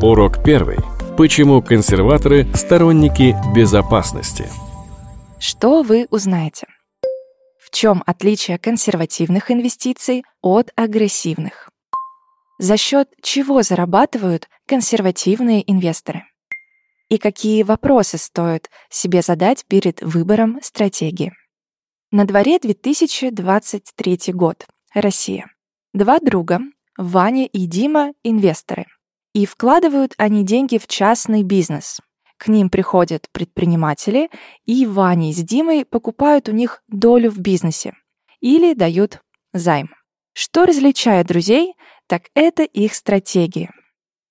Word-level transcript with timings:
Урок 0.00 0.44
первый. 0.44 0.76
Почему 1.16 1.60
консерваторы– 1.60 2.46
сторонники 2.54 3.34
безопасности? 3.52 4.46
Что 5.40 5.82
вы 5.82 6.06
узнаете? 6.10 6.68
В 7.58 7.70
чем 7.70 8.04
отличие 8.06 8.58
консервативных 8.58 9.50
инвестиций 9.50 10.22
от 10.40 10.70
агрессивных? 10.76 11.68
За 12.60 12.76
счет 12.76 13.08
чего 13.22 13.62
зарабатывают 13.62 14.48
консервативные 14.66 15.68
инвесторы? 15.68 16.22
И 17.08 17.18
какие 17.18 17.64
вопросы 17.64 18.18
стоит 18.18 18.70
себе 18.88 19.20
задать 19.20 19.64
перед 19.66 20.00
выбором 20.00 20.60
стратегии? 20.62 21.32
На 22.12 22.24
дворе 22.24 22.60
2023 22.60 24.20
год. 24.28 24.64
Россия. 24.94 25.46
Два 25.92 26.20
друга, 26.20 26.60
Ваня 26.96 27.46
и 27.46 27.66
Дима, 27.66 28.12
инвесторы. 28.22 28.86
И 29.32 29.46
вкладывают 29.46 30.14
они 30.18 30.44
деньги 30.44 30.78
в 30.78 30.86
частный 30.86 31.42
бизнес. 31.42 32.00
К 32.38 32.48
ним 32.48 32.70
приходят 32.70 33.28
предприниматели, 33.32 34.30
и 34.64 34.86
Ваня 34.86 35.32
с 35.32 35.36
Димой 35.36 35.84
покупают 35.84 36.48
у 36.48 36.52
них 36.52 36.82
долю 36.88 37.30
в 37.30 37.38
бизнесе 37.38 37.94
или 38.40 38.74
дают 38.74 39.20
займ. 39.52 39.90
Что 40.32 40.64
различает 40.64 41.26
друзей, 41.26 41.74
так 42.06 42.30
это 42.34 42.62
их 42.62 42.94
стратегии. 42.94 43.70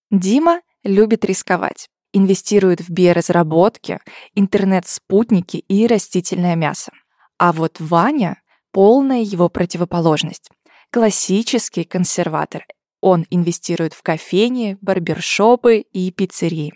Дима 0.10 0.62
любит 0.84 1.26
рисковать, 1.26 1.90
инвестирует 2.14 2.80
в 2.80 2.90
биоразработки, 2.90 4.00
интернет-спутники 4.34 5.58
и 5.58 5.86
растительное 5.86 6.56
мясо. 6.56 6.94
А 7.38 7.52
вот 7.52 7.80
Ваня— 7.80 8.42
полная 8.72 9.22
его 9.22 9.50
противоположность. 9.50 10.50
Классический 10.92 11.84
консерватор. 11.84 12.66
Он 13.02 13.26
инвестирует 13.30 13.94
в 13.94 14.02
кофейни, 14.02 14.78
барбершопы 14.82 15.80
и 15.80 16.12
пиццерии. 16.12 16.74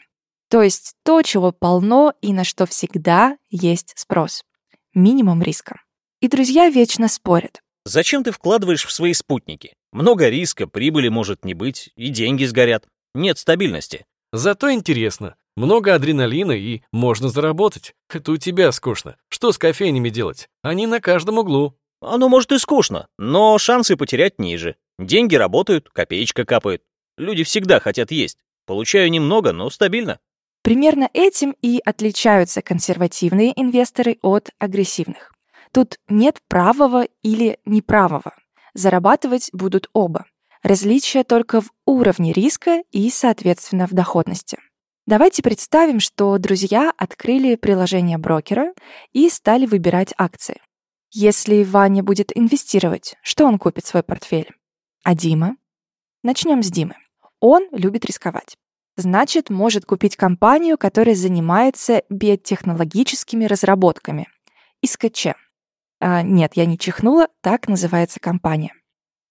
То 0.50 0.62
есть 0.62 0.96
то, 1.04 1.22
чего 1.22 1.52
полно 1.52 2.14
и 2.22 2.34
на 2.34 2.44
что 2.44 2.66
всегда 2.66 3.38
есть 3.50 3.94
спрос. 3.96 4.44
Минимум 4.94 5.42
риска. 5.42 5.82
И 6.20 6.28
друзья 6.28 6.70
вечно 6.70 7.08
спорят. 7.08 7.62
Зачем 7.86 8.24
ты 8.24 8.32
вкладываешь 8.32 8.86
в 8.86 8.92
свои 8.92 9.14
спутники? 9.14 9.74
Много 9.92 10.30
риска, 10.30 10.68
прибыли 10.68 11.08
может 11.08 11.46
не 11.46 11.54
быть, 11.54 11.90
и 11.96 12.10
деньги 12.10 12.46
сгорят. 12.46 12.86
Нет 13.16 13.38
стабильности. 13.38 14.06
Зато 14.32 14.72
интересно. 14.72 15.36
Много 15.58 15.96
адреналина 15.96 16.54
и 16.54 16.82
можно 16.92 17.30
заработать. 17.30 17.94
Это 18.10 18.32
у 18.32 18.38
тебя 18.38 18.72
скучно. 18.72 19.18
Что 19.30 19.52
с 19.52 19.58
кофейнями 19.58 20.10
делать? 20.10 20.48
Они 20.62 20.88
на 20.88 21.02
каждом 21.02 21.40
углу. 21.40 21.76
Оно 22.02 22.30
может 22.30 22.52
и 22.52 22.58
скучно, 22.58 23.08
но 23.18 23.58
шансы 23.58 23.96
потерять 23.96 24.40
ниже. 24.40 24.76
Деньги 25.00 25.36
работают, 25.36 25.90
копеечка 25.90 26.46
капает. 26.46 26.84
Люди 27.18 27.44
всегда 27.44 27.80
хотят 27.80 28.12
есть. 28.12 28.38
Получаю 28.66 29.10
немного, 29.10 29.52
но 29.52 29.70
стабильно. 29.70 30.20
Примерно 30.64 31.10
этим 31.14 31.56
и 31.62 31.82
отличаются 31.84 32.62
консервативные 32.62 33.52
инвесторы 33.60 34.20
от 34.22 34.50
агрессивных. 34.60 35.34
Тут 35.72 35.98
нет 36.08 36.40
правого 36.48 37.08
или 37.24 37.58
неправого. 37.66 38.34
Зарабатывать 38.74 39.50
будут 39.54 39.90
оба. 39.94 40.26
Различие 40.64 41.24
только 41.24 41.62
в 41.62 41.72
уровне 41.86 42.34
риска 42.34 42.84
и, 42.92 43.10
соответственно, 43.10 43.88
в 43.88 43.92
доходности. 43.92 44.60
Давайте 45.08 45.42
представим, 45.42 46.00
что 46.00 46.38
друзья 46.38 46.94
открыли 46.96 47.56
приложение 47.56 48.20
брокера 48.20 48.74
и 49.12 49.30
стали 49.30 49.66
выбирать 49.66 50.14
акции. 50.18 50.62
Если 51.12 51.64
Ваня 51.64 52.04
будет 52.04 52.32
инвестировать, 52.38 53.16
что 53.24 53.46
он 53.46 53.58
купит 53.58 53.84
в 53.84 53.88
свой 53.88 54.04
портфель? 54.04 54.52
А 55.04 55.16
Дима? 55.16 55.58
Начнем 56.24 56.62
с 56.62 56.70
Димы. 56.70 56.96
Он 57.40 57.68
любит 57.72 58.06
рисковать. 58.06 58.56
Значит, 58.98 59.50
может 59.50 59.86
купить 59.86 60.16
компанию, 60.16 60.78
которая 60.78 61.16
занимается 61.16 62.04
биотехнологическими 62.10 63.46
разработками. 63.46 64.28
ИСКЧ. 64.84 65.28
А, 66.00 66.22
нет, 66.22 66.52
я 66.56 66.66
не 66.68 66.78
чихнула, 66.78 67.30
так 67.42 67.68
называется 67.68 68.20
компания. 68.20 68.74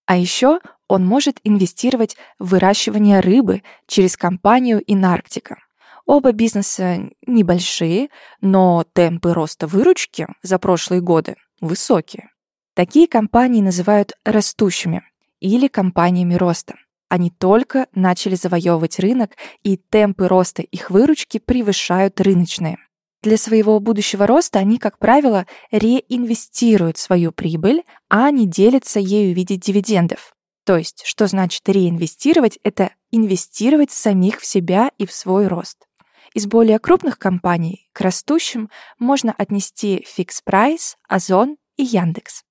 А 0.07 0.17
еще 0.17 0.59
он 0.89 1.07
может 1.07 1.39
инвестировать 1.45 2.17
в 2.41 2.49
выращивание 2.49 3.21
рыбы 3.21 3.63
через 3.87 4.17
компанию 4.17 4.83
Инарктика. 4.85 5.59
Оба 6.05 6.33
бизнеса 6.33 7.11
небольшие, 7.29 8.09
но 8.41 8.85
темпы 8.93 9.33
роста 9.35 9.69
выручки 9.69 10.27
за 10.43 10.59
прошлые 10.59 11.01
годы 11.01 11.37
высокие. 11.61 12.31
Такие 12.75 13.07
компании 13.07 13.61
называют 13.61 14.15
растущими 14.25 15.05
или 15.41 15.67
компаниями 15.69 16.35
роста. 16.35 16.77
Они 17.09 17.31
только 17.31 17.89
начали 17.93 18.37
завоевывать 18.37 19.01
рынок, 19.01 19.33
и 19.65 19.77
темпы 19.77 20.29
роста 20.29 20.63
их 20.63 20.91
выручки 20.91 21.39
превышают 21.39 22.21
рыночные. 22.21 22.79
Для 23.23 23.37
своего 23.37 23.81
будущего 23.81 24.27
роста 24.27 24.61
они, 24.61 24.79
как 24.79 24.99
правило, 24.99 25.47
реинвестируют 25.73 26.97
свою 26.97 27.33
прибыль, 27.33 27.83
а 28.09 28.31
не 28.31 28.47
делятся 28.47 29.01
ею 29.01 29.35
в 29.35 29.37
виде 29.37 29.57
дивидендов. 29.57 30.35
То 30.65 30.77
есть, 30.77 31.03
что 31.05 31.27
значит 31.27 31.69
реинвестировать? 31.69 32.59
Это 32.63 32.93
инвестировать 33.11 33.91
самих 33.91 34.41
в 34.41 34.47
себя 34.47 34.91
и 34.97 35.05
в 35.05 35.13
свой 35.13 35.49
рост. 35.49 35.87
Из 36.33 36.47
более 36.47 36.79
крупных 36.79 37.19
компаний 37.19 37.89
к 37.93 38.01
растущим 38.03 38.71
можно 38.99 39.35
отнести 39.37 40.07
Fix 40.17 40.43
Price, 40.47 40.95
Озон 41.09 41.57
и 41.77 41.83
Яндекс. 41.83 42.45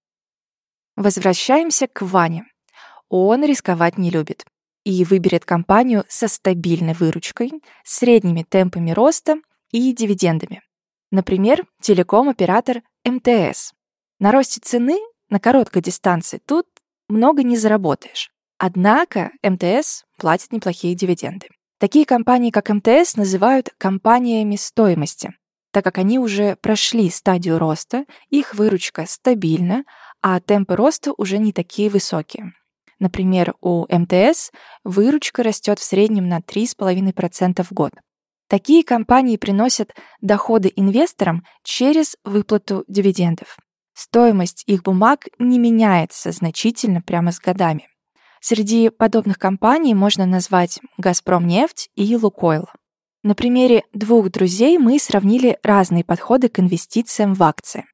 Возвращаемся 0.98 1.88
к 1.88 2.02
Ване. 2.02 2.46
Он 3.10 3.44
рисковать 3.44 3.98
не 3.98 4.12
любит 4.12 4.46
и 4.84 5.04
выберет 5.04 5.46
компанию 5.46 6.06
со 6.08 6.28
стабильной 6.28 6.94
выручкой, 6.94 7.52
средними 7.84 8.46
темпами 8.48 8.92
роста 8.92 9.38
и 9.72 9.92
дивидендами. 9.94 10.62
Например, 11.12 11.66
телеком-оператор 11.82 12.82
МТС. 13.04 13.74
На 14.20 14.32
росте 14.32 14.62
цены 14.64 14.98
на 15.30 15.40
короткой 15.40 15.82
дистанции 15.82 16.40
тут 16.46 16.68
много 17.08 17.44
не 17.44 17.58
заработаешь. 17.58 18.32
Однако 18.58 19.32
МТС 19.42 20.04
платит 20.18 20.52
неплохие 20.52 20.96
дивиденды. 20.96 21.48
Такие 21.80 22.06
компании, 22.06 22.52
как 22.52 22.70
МТС, 22.70 23.16
называют 23.16 23.70
компаниями 23.78 24.58
стоимости, 24.58 25.34
так 25.72 25.84
как 25.84 25.98
они 25.98 26.20
уже 26.20 26.58
прошли 26.58 27.10
стадию 27.10 27.58
роста, 27.58 28.06
их 28.30 28.54
выручка 28.54 29.06
стабильна, 29.08 29.86
а 30.22 30.42
темпы 30.42 30.76
роста 30.76 31.14
уже 31.18 31.38
не 31.38 31.54
такие 31.54 31.90
высокие. 31.90 32.54
Например, 33.00 33.56
у 33.62 33.86
МТС 33.90 34.52
выручка 34.84 35.44
растет 35.44 35.80
в 35.80 35.84
среднем 35.84 36.28
на 36.28 36.40
3,5% 36.40 37.64
в 37.64 37.72
год. 37.72 37.94
Такие 38.50 38.84
компании 38.84 39.38
приносят 39.38 39.94
доходы 40.22 40.72
инвесторам 40.76 41.46
через 41.64 42.18
выплату 42.24 42.84
дивидендов. 42.88 43.58
Стоимость 43.94 44.64
их 44.66 44.84
бумаг 44.84 45.26
не 45.40 45.60
меняется 45.60 46.32
значительно 46.32 47.02
прямо 47.02 47.32
с 47.32 47.40
годами. 47.40 47.88
Среди 48.42 48.90
подобных 48.90 49.38
компаний 49.38 49.94
можно 49.94 50.26
назвать 50.26 50.80
«Газпромнефть» 50.98 51.90
и 51.96 52.16
«Лукойл». 52.16 52.68
На 53.22 53.36
примере 53.36 53.84
двух 53.94 54.32
друзей 54.32 54.78
мы 54.78 54.98
сравнили 54.98 55.58
разные 55.62 56.06
подходы 56.06 56.48
к 56.48 56.60
инвестициям 56.60 57.34
в 57.34 57.44
акции. 57.44 57.86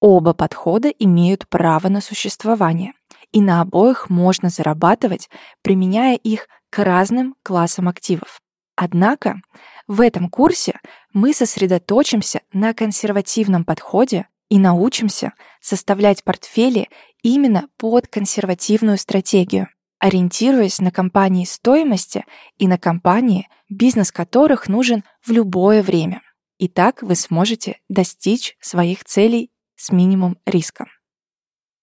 Оба 0.00 0.32
подхода 0.32 0.88
имеют 0.88 1.46
право 1.48 1.88
на 1.88 2.00
существование, 2.00 2.94
и 3.32 3.40
на 3.40 3.60
обоих 3.60 4.10
можно 4.10 4.48
зарабатывать, 4.48 5.28
применяя 5.62 6.16
их 6.16 6.48
к 6.70 6.82
разным 6.82 7.34
классам 7.42 7.88
активов. 7.88 8.40
Однако 8.76 9.40
в 9.86 10.00
этом 10.00 10.28
курсе 10.28 10.80
мы 11.12 11.34
сосредоточимся 11.34 12.42
на 12.52 12.74
консервативном 12.74 13.64
подходе 13.64 14.26
и 14.48 14.58
научимся 14.58 15.32
составлять 15.60 16.24
портфели 16.24 16.88
именно 17.22 17.68
под 17.76 18.08
консервативную 18.08 18.98
стратегию 18.98 19.68
ориентируясь 20.00 20.80
на 20.80 20.90
компании 20.90 21.44
стоимости 21.44 22.24
и 22.58 22.66
на 22.66 22.78
компании, 22.78 23.48
бизнес 23.68 24.10
которых 24.10 24.66
нужен 24.66 25.04
в 25.24 25.30
любое 25.30 25.82
время. 25.82 26.22
И 26.58 26.68
так 26.68 27.02
вы 27.02 27.14
сможете 27.14 27.78
достичь 27.88 28.56
своих 28.60 29.04
целей 29.04 29.50
с 29.76 29.92
минимум 29.92 30.38
риска. 30.46 30.86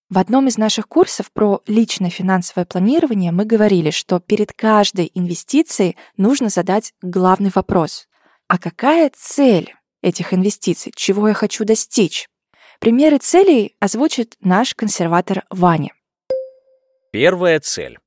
В 0.09 0.19
одном 0.19 0.47
из 0.47 0.57
наших 0.57 0.87
курсов 0.87 1.31
про 1.33 1.61
личное 1.67 2.09
финансовое 2.09 2.65
планирование 2.65 3.33
мы 3.33 3.43
говорили, 3.43 3.89
что 3.89 4.21
перед 4.21 4.53
каждой 4.53 5.11
инвестицией 5.13 5.97
нужно 6.15 6.47
задать 6.47 6.93
главный 7.01 7.51
вопрос. 7.53 8.07
А 8.47 8.57
какая 8.57 9.11
цель 9.13 9.75
этих 10.01 10.33
инвестиций? 10.33 10.93
Чего 10.95 11.27
я 11.27 11.33
хочу 11.33 11.65
достичь? 11.65 12.29
Примеры 12.79 13.17
целей 13.17 13.75
озвучит 13.81 14.37
наш 14.39 14.75
консерватор 14.75 15.43
Ваня. 15.49 15.91
Первая 17.11 17.59
цель 17.59 17.99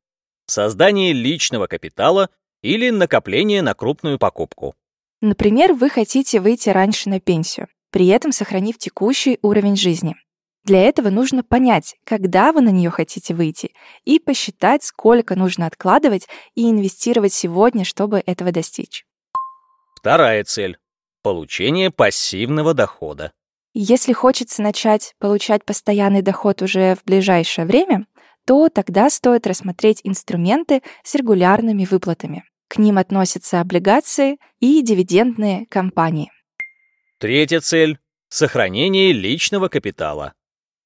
создание 0.47 1.13
личного 1.13 1.67
капитала 1.67 2.31
или 2.63 2.91
накопление 2.91 3.61
на 3.61 3.75
крупную 3.75 4.19
покупку. 4.19 4.75
Например, 5.21 5.75
вы 5.75 5.91
хотите 5.91 6.41
выйти 6.41 6.71
раньше 6.71 7.11
на 7.11 7.21
пенсию, 7.21 7.69
при 7.91 8.09
этом 8.09 8.33
сохранив 8.33 8.79
текущий 8.79 9.39
уровень 9.43 9.77
жизни. 9.77 10.17
Для 10.65 10.83
этого 10.83 11.11
нужно 11.11 11.43
понять, 11.43 11.97
когда 12.05 12.53
вы 12.53 12.61
на 12.61 12.69
нее 12.69 12.91
хотите 12.91 13.35
выйти, 13.35 13.73
и 14.05 14.19
посчитать, 14.19 14.85
сколько 14.85 15.35
нужно 15.37 15.67
откладывать 15.67 16.29
и 16.55 16.69
инвестировать 16.71 17.33
сегодня, 17.33 17.85
чтобы 17.85 18.23
этого 18.27 18.53
достичь. 18.53 19.05
Вторая 19.97 20.45
цель– 20.45 20.79
получение 21.23 21.91
пассивного 21.91 22.75
дохода. 22.75 23.33
Если 23.73 24.13
хочется 24.13 24.63
начать 24.63 25.15
получать 25.19 25.65
постоянный 25.65 26.23
доход 26.23 26.61
уже 26.61 26.97
в 26.97 27.05
ближайшее 27.05 27.67
время, 27.67 28.07
то 28.47 28.69
тогда 28.69 29.09
стоит 29.11 29.47
рассмотреть 29.47 30.01
инструменты 30.03 30.83
с 31.05 31.15
регулярными 31.15 31.85
выплатами. 31.85 32.45
К 32.69 32.79
ним 32.79 32.99
относятся 32.99 33.61
облигации 33.61 34.39
и 34.59 34.83
дивидендные 34.83 35.67
компании. 35.67 36.31
Третья 37.19 37.61
цель– 37.61 37.99
сохранение 38.29 39.13
личного 39.13 39.69
капитала. 39.69 40.35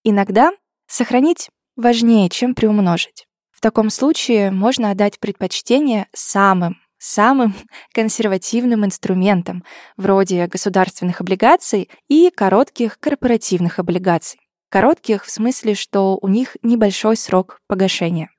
Иногда 0.04 0.52
сохранить 0.86 1.48
важнее, 1.74 2.28
чем 2.28 2.54
приумножить. 2.54 3.26
В 3.50 3.60
таком 3.60 3.90
случае 3.90 4.50
можно 4.50 4.90
отдать 4.90 5.18
предпочтение 5.18 6.06
самым 6.12 6.76
самым 7.04 7.54
консервативным 7.92 8.84
инструментом, 8.84 9.64
вроде 9.96 10.46
государственных 10.46 11.20
облигаций 11.20 11.90
и 12.08 12.30
коротких 12.30 12.98
корпоративных 12.98 13.78
облигаций. 13.78 14.40
Коротких 14.70 15.24
в 15.24 15.30
смысле, 15.30 15.74
что 15.74 16.18
у 16.20 16.28
них 16.28 16.56
небольшой 16.62 17.16
срок 17.16 17.60
погашения. 17.68 18.30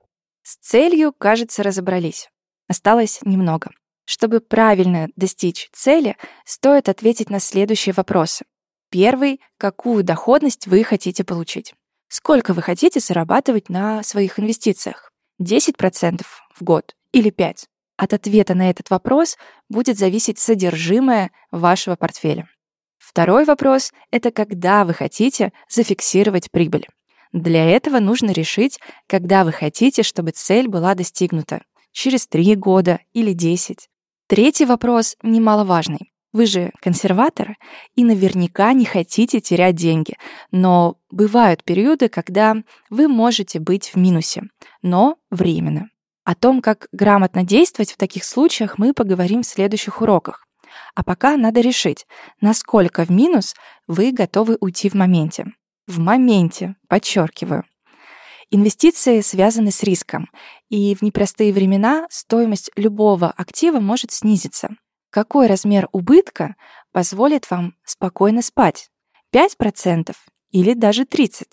С 0.44 0.58
целью, 0.58 1.14
кажется, 1.14 1.64
разобрались. 1.64 2.30
Осталось 2.68 3.20
немного. 3.24 3.72
Чтобы 4.06 4.40
правильно 4.40 5.08
достичь 5.16 5.70
цели, 5.72 6.18
стоит 6.44 6.90
ответить 6.90 7.30
на 7.30 7.40
следующие 7.40 7.94
вопросы. 7.94 8.46
Первый— 8.90 9.42
какую 9.58 10.04
доходность 10.04 10.68
вы 10.68 10.84
хотите 10.84 11.24
получить? 11.24 11.74
Сколько 12.08 12.54
вы 12.54 12.62
хотите 12.62 13.00
зарабатывать 13.00 13.70
на 13.70 14.04
своих 14.04 14.40
инвестициях? 14.40 15.12
10% 15.42 16.22
в 16.54 16.64
год 16.64 16.96
или 17.12 17.32
5%? 17.32 17.66
От 17.98 18.14
ответа 18.14 18.56
на 18.56 18.70
этот 18.70 18.90
вопрос 18.90 19.38
будет 19.70 19.98
зависеть 19.98 20.38
содержимое 20.38 21.32
вашего 21.52 21.96
портфеля. 21.96 22.48
Второй 22.98 23.46
вопрос— 23.46 23.94
это 24.12 24.32
когда 24.32 24.84
вы 24.84 24.94
хотите 24.94 25.54
зафиксировать 25.70 26.52
прибыль. 26.52 26.88
Для 27.32 27.66
этого 27.66 28.00
нужно 28.00 28.32
решить, 28.32 28.80
когда 29.08 29.44
вы 29.44 29.52
хотите, 29.52 30.04
чтобы 30.04 30.32
цель 30.32 30.68
была 30.68 30.96
достигнута. 30.96 31.64
Через 31.92 32.28
3 32.28 32.56
года 32.56 33.00
или 33.14 33.32
10. 33.32 33.90
Третий 34.28 34.66
вопрос 34.66 35.16
немаловажный. 35.22 36.12
Вы 36.36 36.48
же 36.48 36.74
консерватор 36.82 37.56
и 37.96 38.04
наверняка 38.04 38.74
не 38.74 38.84
хотите 38.84 39.40
терять 39.40 39.76
деньги, 39.76 40.18
но 40.52 40.98
бывают 41.10 41.64
периоды, 41.64 42.10
когда 42.10 42.58
вы 42.90 43.08
можете 43.08 43.62
быть 43.62 43.88
в 43.88 43.96
минусе, 43.96 44.44
но 44.82 45.16
временно. 45.32 45.88
О 46.26 46.36
том, 46.36 46.62
как 46.62 46.90
грамотно 46.92 47.46
действовать 47.46 47.94
в 47.94 47.98
таких 47.98 48.26
случаях, 48.26 48.78
мы 48.78 48.94
поговорим 48.94 49.44
в 49.44 49.48
следующих 49.48 50.02
уроках. 50.02 50.46
А 50.94 51.06
пока 51.06 51.38
надо 51.38 51.62
решить, 51.62 52.06
насколько 52.42 53.06
в 53.06 53.10
минус 53.12 53.56
вы 53.88 54.12
готовы 54.12 54.58
уйти 54.60 54.90
в 54.90 54.94
моменте. 54.94 55.46
В 55.88 56.00
моменте, 56.00 56.76
подчеркиваю. 56.90 57.64
Инвестиции 58.52 59.22
связаны 59.22 59.72
с 59.72 59.82
риском, 59.84 60.30
и 60.68 60.96
в 60.96 61.02
непростые 61.02 61.54
времена 61.54 62.08
стоимость 62.10 62.72
любого 62.76 63.32
актива 63.38 63.80
может 63.80 64.12
снизиться. 64.12 64.76
Какой 65.16 65.48
размер 65.48 65.88
убытка 65.94 66.58
позволит 66.92 67.50
вам 67.50 67.74
спокойно 67.86 68.42
спать? 68.42 68.90
5% 69.34 70.14
или 70.52 70.74
даже 70.74 71.04
30%? 71.04 71.46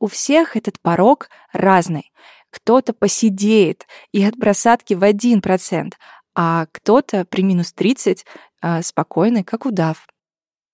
У 0.00 0.08
всех 0.08 0.56
этот 0.56 0.80
порог 0.80 1.28
разный, 1.52 2.10
кто-то 2.50 2.92
посидеет 2.92 3.86
и 4.10 4.24
от 4.24 4.36
просадки 4.36 4.94
в 4.94 5.04
1%, 5.04 5.92
а 6.34 6.66
кто-то 6.72 7.24
при 7.24 7.42
минус 7.42 7.72
30 7.74 8.26
а, 8.60 8.82
спокойный, 8.82 9.44
как 9.44 9.66
удав. 9.66 10.08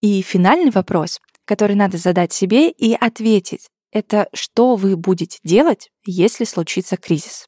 И 0.00 0.22
финальный 0.22 0.70
вопрос, 0.70 1.20
который 1.44 1.76
надо 1.76 1.98
задать 1.98 2.32
себе 2.32 2.70
и 2.70 2.94
ответить, 2.94 3.68
это 3.90 4.30
что 4.32 4.76
вы 4.76 4.96
будете 4.96 5.38
делать, 5.44 5.90
если 6.06 6.44
случится 6.44 6.96
кризис. 6.96 7.46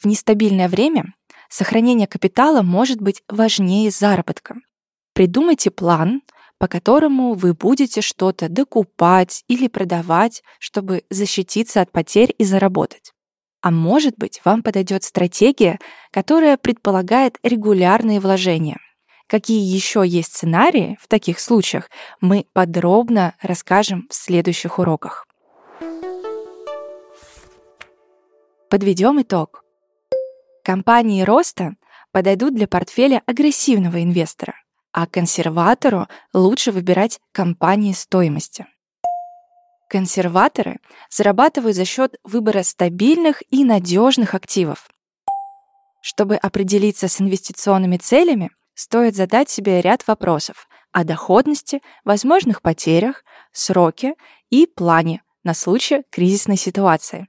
В 0.00 0.06
нестабильное 0.06 0.70
время 0.70 1.12
сохранение 1.52 2.06
капитала 2.06 2.62
может 2.62 3.00
быть 3.00 3.22
важнее 3.28 3.90
заработка. 3.90 4.56
Придумайте 5.12 5.70
план, 5.70 6.22
по 6.58 6.68
которому 6.68 7.34
вы 7.34 7.54
будете 7.54 8.00
что-то 8.00 8.48
докупать 8.48 9.44
или 9.48 9.68
продавать, 9.68 10.42
чтобы 10.58 11.04
защититься 11.10 11.80
от 11.80 11.92
потерь 11.92 12.34
и 12.38 12.44
заработать. 12.44 13.12
А 13.60 13.70
может 13.70 14.14
быть, 14.16 14.40
вам 14.44 14.62
подойдет 14.62 15.04
стратегия, 15.04 15.78
которая 16.10 16.56
предполагает 16.56 17.38
регулярные 17.42 18.18
вложения. 18.18 18.78
Какие 19.26 19.62
еще 19.62 20.04
есть 20.06 20.34
сценарии 20.34 20.98
в 21.00 21.06
таких 21.06 21.38
случаях, 21.38 21.90
мы 22.20 22.46
подробно 22.52 23.34
расскажем 23.40 24.06
в 24.10 24.14
следующих 24.14 24.78
уроках. 24.78 25.26
Подведем 28.68 29.20
итог. 29.20 29.62
Компании 30.64 31.22
роста 31.22 31.74
подойдут 32.12 32.54
для 32.54 32.68
портфеля 32.68 33.22
агрессивного 33.26 34.02
инвестора, 34.02 34.54
а 34.92 35.06
консерватору 35.06 36.06
лучше 36.32 36.70
выбирать 36.70 37.20
компании 37.32 37.92
стоимости. 37.92 38.66
Консерваторы 39.88 40.78
зарабатывают 41.10 41.76
за 41.76 41.84
счет 41.84 42.14
выбора 42.22 42.62
стабильных 42.62 43.42
и 43.50 43.64
надежных 43.64 44.34
активов. 44.34 44.88
Чтобы 46.00 46.36
определиться 46.36 47.08
с 47.08 47.20
инвестиционными 47.20 47.96
целями, 47.96 48.50
стоит 48.74 49.16
задать 49.16 49.50
себе 49.50 49.80
ряд 49.80 50.06
вопросов 50.06 50.68
о 50.92 51.04
доходности, 51.04 51.82
возможных 52.04 52.62
потерях, 52.62 53.24
сроке 53.52 54.14
и 54.48 54.66
плане 54.66 55.22
на 55.42 55.54
случай 55.54 56.04
кризисной 56.10 56.56
ситуации. 56.56 57.28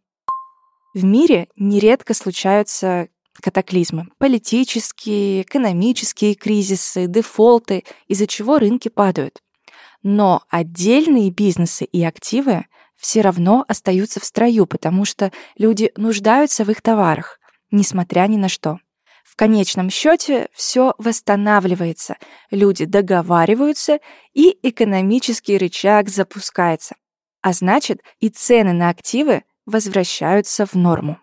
В 0.94 1.04
мире 1.04 1.48
нередко 1.56 2.14
случаются 2.14 3.10
катаклизмы, 3.42 4.08
политические, 4.18 5.42
экономические 5.42 6.36
кризисы, 6.36 7.08
дефолты, 7.08 7.84
из-за 8.08 8.28
чего 8.28 8.60
рынки 8.60 8.90
падают. 8.90 9.42
Но 10.04 10.44
отдельные 10.50 11.32
бизнесы 11.32 11.86
и 11.86 12.04
активы 12.04 12.66
все 12.96 13.22
равно 13.22 13.66
остаются 13.68 14.20
в 14.20 14.26
строю, 14.26 14.66
потому 14.66 15.06
что 15.06 15.32
люди 15.58 15.92
нуждаются 15.98 16.64
в 16.64 16.72
их 16.72 16.82
товарах, 16.82 17.40
несмотря 17.72 18.28
ни 18.28 18.38
на 18.38 18.50
что. 18.50 18.80
В 19.24 19.36
конечном 19.36 19.90
счете 19.90 20.48
все 20.54 20.94
восстанавливается, 20.98 22.18
люди 22.52 22.86
договариваются, 22.86 24.00
и 24.34 24.58
экономический 24.62 25.58
рычаг 25.58 26.10
запускается. 26.10 26.96
А 27.42 27.52
значит, 27.52 28.02
и 28.20 28.30
цены 28.30 28.74
на 28.74 28.90
активы 28.90 29.44
возвращаются 29.66 30.66
в 30.66 30.76
норму. 30.76 31.18